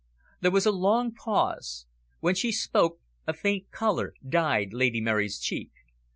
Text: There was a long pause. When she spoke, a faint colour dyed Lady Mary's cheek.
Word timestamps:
There 0.39 0.49
was 0.49 0.65
a 0.65 0.71
long 0.71 1.13
pause. 1.13 1.85
When 2.21 2.33
she 2.33 2.51
spoke, 2.51 3.01
a 3.27 3.35
faint 3.35 3.69
colour 3.69 4.15
dyed 4.27 4.73
Lady 4.73 4.99
Mary's 4.99 5.37
cheek. 5.39 5.69